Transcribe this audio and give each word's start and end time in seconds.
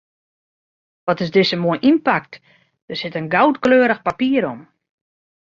Wat 1.07 1.21
is 1.23 1.31
dizze 1.35 1.57
moai 1.63 1.79
ynpakt, 1.89 2.33
der 2.87 2.97
sit 2.99 3.17
in 3.19 3.31
goudkleurich 3.35 4.01
papier 4.07 4.41
om. 4.53 4.59